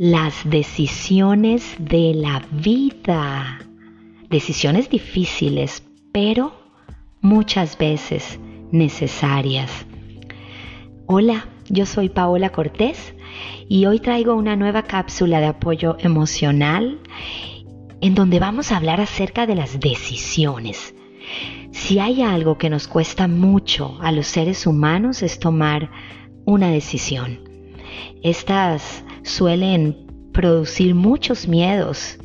las 0.00 0.48
decisiones 0.48 1.74
de 1.78 2.14
la 2.14 2.40
vida. 2.50 3.58
Decisiones 4.30 4.88
difíciles, 4.88 5.82
pero 6.10 6.54
muchas 7.20 7.76
veces 7.76 8.40
necesarias. 8.72 9.84
Hola, 11.04 11.50
yo 11.68 11.84
soy 11.84 12.08
Paola 12.08 12.48
Cortés 12.48 13.14
y 13.68 13.84
hoy 13.84 14.00
traigo 14.00 14.34
una 14.36 14.56
nueva 14.56 14.84
cápsula 14.84 15.38
de 15.38 15.48
apoyo 15.48 15.98
emocional 15.98 16.98
en 18.00 18.14
donde 18.14 18.38
vamos 18.38 18.72
a 18.72 18.78
hablar 18.78 19.02
acerca 19.02 19.46
de 19.46 19.54
las 19.54 19.80
decisiones. 19.80 20.94
Si 21.72 21.98
hay 21.98 22.22
algo 22.22 22.56
que 22.56 22.70
nos 22.70 22.88
cuesta 22.88 23.28
mucho 23.28 23.98
a 24.00 24.12
los 24.12 24.28
seres 24.28 24.66
humanos 24.66 25.22
es 25.22 25.38
tomar 25.38 25.90
una 26.46 26.70
decisión. 26.70 27.40
Estas 28.22 29.04
suelen 29.22 30.06
producir 30.32 30.94
muchos 30.94 31.48
miedos 31.48 32.18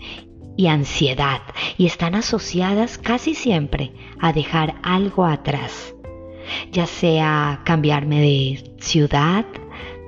y 0.58 0.67
ansiedad 0.67 1.41
y 1.77 1.86
están 1.86 2.16
asociadas 2.16 2.98
casi 2.98 3.36
siempre 3.36 3.91
a 4.20 4.31
dejar 4.31 4.76
algo 4.84 5.26
atrás, 5.26 5.95
ya 6.72 6.86
sea 6.86 7.62
cambiarme 7.66 8.22
de 8.22 8.76
ciudad, 8.80 9.45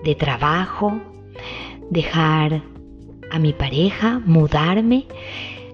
de 0.04 0.16
trabajo, 0.16 1.02
dejar 1.90 2.64
a 3.32 3.40
mi 3.40 3.54
pareja, 3.54 4.22
mudarme. 4.26 5.06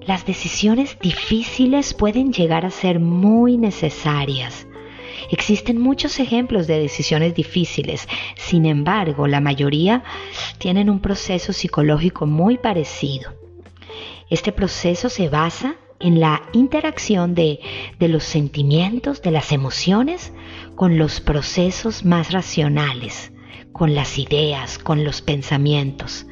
Las 0.08 0.26
decisiones 0.26 0.98
difíciles 1.00 1.94
pueden 1.94 2.34
llegar 2.34 2.66
a 2.66 2.72
ser 2.72 3.00
muy 3.00 3.58
necesarias. 3.58 4.68
Existen 5.34 5.82
muchos 5.82 6.20
ejemplos 6.20 6.68
de 6.68 6.78
decisiones 6.78 7.34
difíciles, 7.34 8.08
sin 8.36 8.68
embargo, 8.68 9.26
la 9.26 9.42
mayoría 9.42 10.04
tienen 10.60 10.92
un 10.92 11.00
proceso 11.00 11.54
psicológico 11.54 12.28
muy 12.28 12.60
parecido. 12.60 13.34
Este 14.30 14.52
proceso 14.52 15.10
se 15.10 15.30
basa 15.30 15.76
en 16.00 16.20
la 16.20 16.44
interacción 16.54 17.34
de, 17.34 17.60
los 18.00 18.24
sentimientos, 18.24 19.24
de 19.24 19.32
las 19.32 19.52
emociones, 19.52 20.34
con 20.76 21.00
los 21.00 21.20
procesos 21.20 22.06
más 22.06 22.32
racionales, 22.32 23.32
con 23.72 23.96
las 23.96 24.20
ideas, 24.20 24.78
con 24.78 25.04
los 25.04 25.24
pensamientos. 25.24 26.28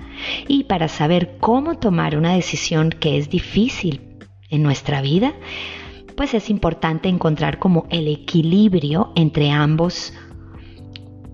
Y 0.48 0.66
para 0.66 0.88
saber 0.88 1.38
cómo 1.40 1.80
tomar 1.80 2.16
una 2.16 2.36
decisión 2.36 2.92
que 2.92 3.18
es 3.18 3.32
difícil 3.32 4.20
en 4.52 4.62
nuestra 4.62 5.02
vida, 5.02 5.34
pues 6.22 6.36
es 6.36 6.52
importante 6.52 7.10
encontrar 7.10 7.58
como 7.58 7.88
el 7.90 8.08
equilibrio 8.08 9.12
entre 9.16 9.50
ambos 9.50 10.14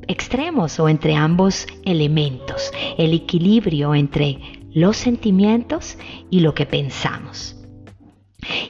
extremos 0.07 0.79
o 0.79 0.87
entre 0.87 1.13
ambos 1.13 1.67
elementos, 1.83 2.71
el 2.97 3.13
equilibrio 3.13 3.93
entre 3.93 4.39
los 4.71 4.95
sentimientos 4.95 5.97
y 6.29 6.39
lo 6.39 6.53
que 6.53 6.65
pensamos. 6.65 7.57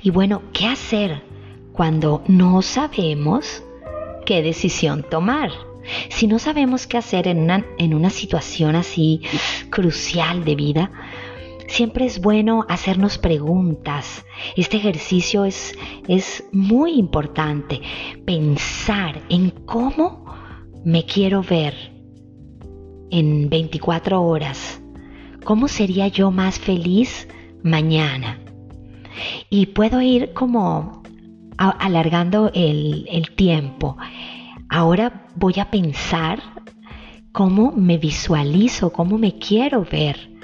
Y 0.01 0.09
bueno, 0.09 0.41
¿qué 0.53 0.65
hacer 0.65 1.21
cuando 1.71 2.23
no 2.27 2.63
sabemos 2.63 3.63
qué 4.25 4.41
decisión 4.41 5.03
tomar? 5.07 5.51
Si 6.09 6.25
no 6.25 6.39
sabemos 6.39 6.87
qué 6.87 6.97
hacer 6.97 7.27
en 7.27 7.41
una, 7.41 7.63
en 7.77 7.93
una 7.93 8.09
situación 8.09 8.75
así 8.75 9.21
crucial 9.69 10.43
de 10.45 10.55
vida, 10.55 10.91
siempre 11.67 12.05
es 12.05 12.21
bueno 12.21 12.65
hacernos 12.69 13.17
preguntas. 13.17 14.25
Este 14.55 14.77
ejercicio 14.77 15.45
es, 15.45 15.77
es 16.07 16.43
muy 16.51 16.93
importante. 16.93 17.81
Pensar 18.25 19.21
en 19.29 19.51
cómo 19.51 20.25
me 20.83 21.05
quiero 21.05 21.43
ver 21.43 21.73
en 23.09 23.49
24 23.49 24.21
horas 24.21 24.81
¿Cómo 25.47 25.69
sería 25.69 26.09
yo 26.09 26.29
más 26.29 26.59
feliz 26.59 27.25
mañana? 27.63 28.37
Y 29.49 29.67
puedo 29.67 30.01
ir 30.01 30.33
como 30.33 31.03
alargando 31.57 32.51
el, 32.53 33.07
el 33.09 33.31
tiempo. 33.31 33.95
Ahora 34.67 35.25
voy 35.37 35.53
a 35.61 35.71
pensar 35.71 36.43
cómo 37.31 37.71
me 37.71 37.97
visualizo, 37.97 38.91
cómo 38.91 39.17
me 39.17 39.39
quiero 39.39 39.85
ver 39.89 40.36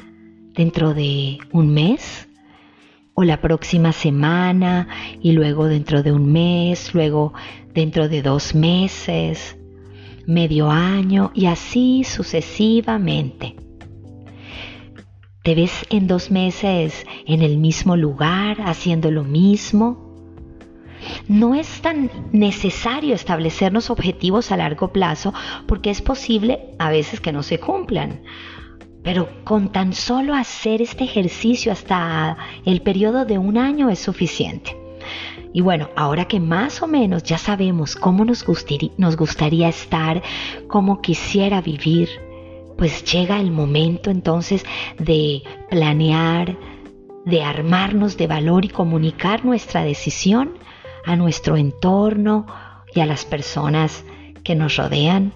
dentro 0.53 0.93
de 0.93 1.39
un 1.51 1.73
mes 1.73 2.27
o 3.15 3.23
la 3.23 3.41
próxima 3.41 3.91
semana 3.91 4.87
y 5.21 5.33
luego 5.33 5.65
dentro 5.65 6.03
de 6.03 6.11
un 6.11 6.31
mes, 6.31 6.93
luego 6.93 7.33
dentro 7.73 8.09
de 8.09 8.21
dos 8.21 8.55
meses, 8.55 9.57
medio 10.25 10.69
año 10.69 11.31
y 11.33 11.45
así 11.45 12.03
sucesivamente. 12.03 13.55
¿Te 15.43 15.55
ves 15.55 15.85
en 15.89 16.07
dos 16.07 16.31
meses 16.31 17.05
en 17.27 17.41
el 17.41 17.57
mismo 17.57 17.97
lugar 17.97 18.61
haciendo 18.61 19.11
lo 19.11 19.23
mismo? 19.23 20.13
No 21.27 21.53
es 21.53 21.81
tan 21.81 22.09
necesario 22.31 23.13
establecernos 23.13 23.89
objetivos 23.89 24.51
a 24.51 24.57
largo 24.57 24.93
plazo 24.93 25.33
porque 25.67 25.89
es 25.89 26.01
posible 26.01 26.69
a 26.79 26.89
veces 26.89 27.19
que 27.19 27.33
no 27.33 27.43
se 27.43 27.59
cumplan. 27.59 28.21
Pero 29.03 29.29
con 29.43 29.71
tan 29.71 29.93
solo 29.93 30.33
hacer 30.33 30.81
este 30.81 31.03
ejercicio 31.03 31.71
hasta 31.71 32.37
el 32.65 32.81
periodo 32.81 33.25
de 33.25 33.37
un 33.37 33.57
año 33.57 33.89
es 33.89 33.99
suficiente. 33.99 34.77
Y 35.53 35.61
bueno, 35.61 35.89
ahora 35.95 36.25
que 36.25 36.39
más 36.39 36.81
o 36.81 36.87
menos 36.87 37.23
ya 37.23 37.37
sabemos 37.37 37.95
cómo 37.95 38.25
nos 38.25 38.43
gustaría, 38.43 38.89
nos 38.97 39.15
gustaría 39.15 39.69
estar, 39.69 40.23
cómo 40.67 41.01
quisiera 41.01 41.61
vivir, 41.61 42.09
pues 42.77 43.03
llega 43.03 43.39
el 43.39 43.51
momento 43.51 44.09
entonces 44.09 44.65
de 44.97 45.43
planear, 45.69 46.57
de 47.25 47.43
armarnos 47.43 48.17
de 48.17 48.27
valor 48.27 48.65
y 48.65 48.69
comunicar 48.69 49.45
nuestra 49.45 49.83
decisión 49.83 50.57
a 51.05 51.15
nuestro 51.15 51.55
entorno 51.55 52.47
y 52.95 53.01
a 53.01 53.05
las 53.05 53.25
personas 53.25 54.03
que 54.43 54.55
nos 54.55 54.75
rodean. 54.75 55.33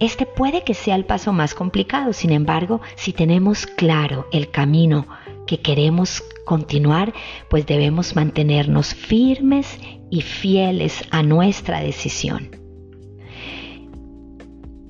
Este 0.00 0.24
puede 0.24 0.64
que 0.64 0.72
sea 0.72 0.94
el 0.94 1.04
paso 1.04 1.30
más 1.34 1.54
complicado, 1.54 2.14
sin 2.14 2.32
embargo, 2.32 2.80
si 2.96 3.12
tenemos 3.12 3.66
claro 3.66 4.26
el 4.32 4.50
camino 4.50 5.06
que 5.46 5.60
queremos 5.60 6.24
continuar, 6.46 7.12
pues 7.50 7.66
debemos 7.66 8.16
mantenernos 8.16 8.94
firmes 8.94 9.78
y 10.10 10.22
fieles 10.22 11.04
a 11.10 11.22
nuestra 11.22 11.80
decisión. 11.80 12.48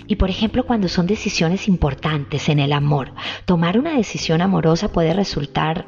Y 0.07 0.15
por 0.15 0.31
ejemplo, 0.31 0.65
cuando 0.65 0.87
son 0.89 1.09
decisiones 1.09 1.67
importantes 1.67 2.49
en 2.49 2.61
el 2.61 2.73
amor, 2.73 3.13
tomar 3.47 3.81
una 3.81 3.97
decisión 3.97 4.41
amorosa 4.41 4.93
puede 4.93 5.13
resultar 5.13 5.87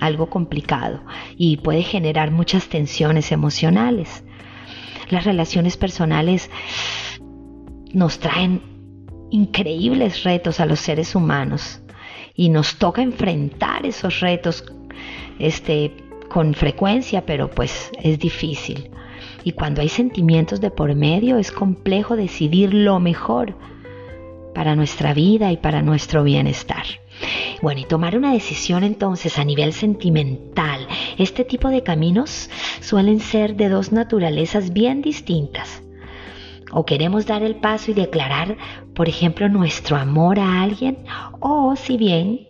algo 0.00 0.30
complicado 0.30 1.00
y 1.36 1.58
puede 1.58 1.82
generar 1.82 2.32
muchas 2.32 2.68
tensiones 2.68 3.30
emocionales. 3.30 4.24
Las 5.10 5.24
relaciones 5.24 5.76
personales 5.76 6.50
nos 7.94 8.18
traen 8.18 8.60
increíbles 9.30 10.22
retos 10.24 10.60
a 10.60 10.66
los 10.66 10.80
seres 10.80 11.14
humanos 11.14 11.80
y 12.34 12.48
nos 12.48 12.76
toca 12.76 13.02
enfrentar 13.02 13.86
esos 13.86 14.20
retos 14.20 14.64
este, 15.38 15.92
con 16.28 16.54
frecuencia, 16.54 17.24
pero 17.24 17.50
pues 17.50 17.90
es 18.02 18.18
difícil. 18.18 18.90
Y 19.44 19.52
cuando 19.52 19.80
hay 19.80 19.88
sentimientos 19.88 20.60
de 20.60 20.70
por 20.70 20.94
medio 20.94 21.38
es 21.38 21.52
complejo 21.52 22.16
decidir 22.16 22.74
lo 22.74 22.98
mejor 22.98 23.56
para 24.54 24.74
nuestra 24.74 25.14
vida 25.14 25.52
y 25.52 25.56
para 25.56 25.82
nuestro 25.82 26.24
bienestar. 26.24 26.84
Bueno, 27.62 27.80
y 27.80 27.84
tomar 27.84 28.16
una 28.16 28.32
decisión 28.32 28.82
entonces 28.84 29.38
a 29.38 29.44
nivel 29.44 29.72
sentimental, 29.72 30.86
este 31.18 31.44
tipo 31.44 31.68
de 31.68 31.82
caminos 31.82 32.50
suelen 32.80 33.20
ser 33.20 33.56
de 33.56 33.68
dos 33.68 33.92
naturalezas 33.92 34.72
bien 34.72 35.02
distintas. 35.02 35.83
O 36.76 36.84
queremos 36.84 37.24
dar 37.24 37.44
el 37.44 37.54
paso 37.54 37.92
y 37.92 37.94
declarar, 37.94 38.56
por 38.94 39.08
ejemplo, 39.08 39.48
nuestro 39.48 39.96
amor 39.96 40.40
a 40.40 40.62
alguien, 40.62 40.98
o 41.38 41.76
si 41.76 41.96
bien 41.96 42.48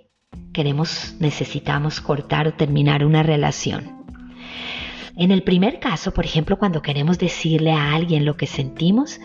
queremos, 0.55 1.15
necesitamos 1.21 2.01
cortar 2.01 2.49
o 2.49 2.55
terminar 2.55 3.05
una 3.05 3.23
relación. 3.23 4.05
En 5.17 5.31
el 5.31 5.43
primer 5.43 5.79
caso, 5.79 6.15
por 6.15 6.25
ejemplo, 6.25 6.59
cuando 6.59 6.81
queremos 6.81 7.19
decirle 7.19 7.73
a 7.73 7.95
alguien 7.95 8.25
lo 8.25 8.39
que 8.39 8.47
sentimos, 8.47 9.21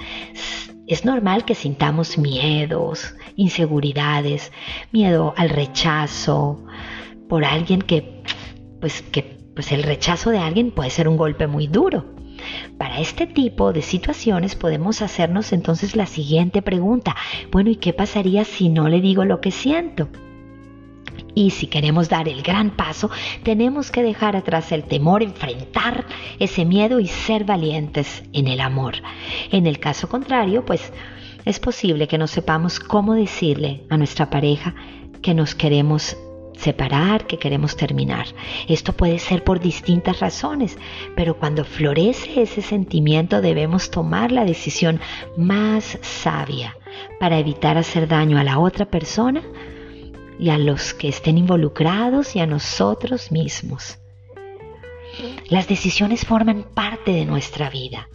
es 0.86 1.06
normal 1.06 1.46
que 1.46 1.56
sintamos 1.56 2.18
miedos, 2.18 3.16
inseguridades, 3.38 4.52
miedo 4.92 5.34
al 5.38 5.50
rechazo 5.50 6.66
por 7.30 7.46
alguien 7.46 7.82
que, 7.82 8.22
pues, 8.82 9.02
que, 9.02 9.24
pues 9.56 9.72
el 9.72 9.84
rechazo 9.84 10.30
de 10.30 10.40
alguien 10.40 10.72
puede 10.72 10.90
ser 10.90 11.08
un 11.08 11.16
golpe 11.16 11.48
muy 11.48 11.68
duro. 11.68 12.06
Para 12.78 13.00
este 13.00 13.28
tipo 13.28 13.74
de 13.74 13.82
situaciones 13.82 14.56
podemos 14.56 15.02
hacernos 15.02 15.54
entonces 15.54 15.96
la 15.96 16.06
siguiente 16.06 16.62
pregunta. 16.62 17.16
Bueno, 17.52 17.70
¿y 17.70 17.76
qué 17.76 17.94
pasaría 17.94 18.46
si 18.46 18.70
no 18.70 18.88
le 18.88 19.02
digo 19.02 19.26
lo 19.26 19.42
que 19.42 19.52
siento? 19.52 20.10
Y 21.36 21.52
si 21.52 21.68
queremos 21.68 22.10
dar 22.10 22.28
el 22.28 22.42
gran 22.42 22.72
paso, 22.72 23.10
tenemos 23.44 23.92
que 23.92 24.04
dejar 24.04 24.36
atrás 24.36 24.72
el 24.72 24.84
temor, 24.84 25.24
enfrentar 25.24 26.06
ese 26.40 26.66
miedo 26.66 27.00
y 27.00 27.08
ser 27.08 27.44
valientes 27.44 28.24
en 28.34 28.48
el 28.48 28.60
amor. 28.60 28.96
En 29.52 29.68
el 29.68 29.80
caso 29.80 30.10
contrario, 30.10 30.66
pues 30.66 30.92
es 31.46 31.60
posible 31.60 32.08
que 32.08 32.18
no 32.18 32.28
sepamos 32.28 32.80
cómo 32.80 33.14
decirle 33.14 33.84
a 33.90 33.98
nuestra 33.98 34.30
pareja 34.30 34.76
que 35.22 35.34
nos 35.34 35.56
queremos 35.56 36.18
separar, 36.60 37.26
que 37.26 37.40
queremos 37.40 37.76
terminar. 37.76 38.28
Esto 38.68 38.94
puede 38.94 39.18
ser 39.20 39.44
por 39.44 39.60
distintas 39.60 40.20
razones, 40.20 40.78
pero 41.16 41.38
cuando 41.38 41.64
florece 41.64 42.42
ese 42.42 42.62
sentimiento 42.62 43.42
debemos 43.42 43.90
tomar 43.90 44.32
la 44.32 44.46
decisión 44.46 45.00
más 45.38 45.98
sabia 46.02 46.78
para 47.20 47.40
evitar 47.40 47.78
hacer 47.78 48.08
daño 48.08 48.38
a 48.38 48.44
la 48.44 48.60
otra 48.60 48.86
persona 48.86 49.42
y 50.38 50.50
a 50.50 50.58
los 50.58 50.94
que 50.94 51.10
estén 51.10 51.38
involucrados 51.38 52.36
y 52.36 52.40
a 52.40 52.46
nosotros 52.46 53.32
mismos. 53.32 53.98
Las 55.50 55.68
decisiones 55.68 56.26
forman 56.26 56.64
parte 56.74 57.12
de 57.12 57.26
nuestra 57.26 57.70
vida. 57.70 58.10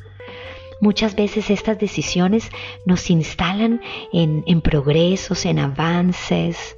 Muchas 0.81 1.15
veces 1.15 1.51
estas 1.51 1.79
decisiones 1.79 2.51
nos 2.85 3.11
instalan 3.11 3.81
en, 4.13 4.61
progresos, 4.61 5.47
en 5.47 5.59
avances, 5.59 6.77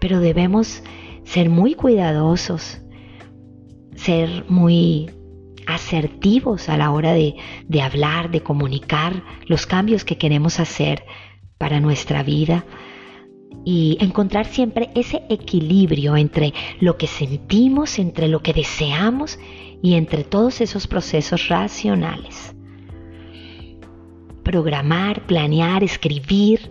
pero 0.00 0.20
debemos 0.20 0.82
ser 1.24 1.48
muy 1.48 1.74
cuidadosos, 1.74 2.80
ser 3.94 4.44
muy 4.48 5.10
asertivos 5.66 6.68
a 6.68 6.76
la 6.76 6.90
hora 6.90 7.12
de, 7.12 7.36
de, 7.68 7.82
hablar, 7.82 8.30
de 8.30 8.42
comunicar 8.42 9.22
los 9.46 9.66
cambios 9.66 10.04
que 10.04 10.18
queremos 10.18 10.58
hacer 10.58 11.04
para 11.58 11.80
nuestra 11.80 12.22
vida 12.22 12.64
y 13.64 13.98
encontrar 14.00 14.46
siempre 14.46 14.90
ese 14.94 15.22
equilibrio 15.28 16.16
entre 16.16 16.54
lo 16.80 16.96
que 16.96 17.06
sentimos, 17.06 17.98
entre 17.98 18.28
lo 18.28 18.42
que 18.42 18.52
deseamos 18.52 19.38
y 19.82 19.94
entre 19.94 20.24
todos 20.24 20.60
esos 20.60 20.86
procesos 20.86 21.48
racionales. 21.48 22.54
Programar, 24.42 25.26
planear, 25.26 25.84
escribir, 25.84 26.70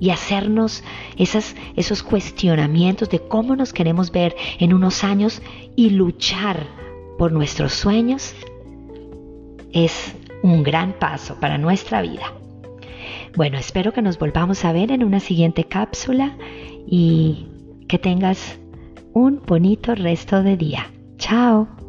y 0.00 0.10
hacernos 0.10 0.82
esas, 1.16 1.54
esos 1.76 2.02
cuestionamientos 2.02 3.08
de 3.10 3.20
cómo 3.20 3.56
nos 3.56 3.72
queremos 3.72 4.10
ver 4.10 4.34
en 4.58 4.74
unos 4.74 5.04
años 5.04 5.42
y 5.76 5.90
luchar 5.90 6.66
por 7.18 7.32
nuestros 7.32 7.72
sueños 7.72 8.34
es 9.72 10.14
un 10.42 10.62
gran 10.62 10.92
paso 10.92 11.38
para 11.40 11.58
nuestra 11.58 12.02
vida. 12.02 12.32
Bueno, 13.36 13.58
espero 13.58 13.92
que 13.92 14.02
nos 14.02 14.18
volvamos 14.18 14.64
a 14.64 14.72
ver 14.72 14.92
en 14.92 15.02
una 15.02 15.20
siguiente 15.20 15.64
cápsula 15.64 16.36
y 16.86 17.48
que 17.88 17.98
tengas 17.98 18.58
un 19.12 19.42
bonito 19.44 19.94
resto 19.94 20.42
de 20.42 20.56
día. 20.56 20.90
Chao. 21.18 21.83